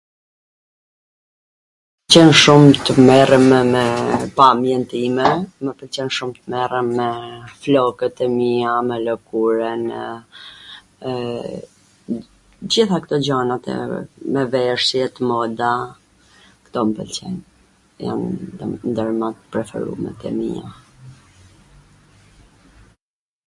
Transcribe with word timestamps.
Mw 2.11 2.13
pwlqen 2.13 2.31
shum 2.41 2.63
tw 2.85 2.89
merrem 3.07 3.43
me 3.73 3.83
pamjen 4.39 4.83
time, 4.93 5.25
mw 5.67 5.71
pwlqen 5.81 6.09
shum 6.15 6.31
tw 6.37 6.43
merrem 6.53 6.87
me 6.99 7.07
flokwt 7.65 8.17
e 8.27 8.29
mia, 8.37 8.71
me 8.87 8.95
lwkurwnw, 9.05 9.99
gjith 12.77 12.91
akto 12.99 13.15
gjanat, 13.29 13.65
me 14.37 14.41
veshjet, 14.57 15.15
moda, 15.33 15.71
kto 16.65 16.79
m 16.87 18.75
pwlqejn. 19.43 20.77